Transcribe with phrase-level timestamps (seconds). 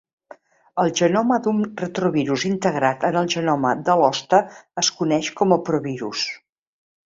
[0.83, 4.43] El genoma d'un retrovirus integrat en el genoma de l'hoste
[4.85, 6.29] es coneix com a provirus.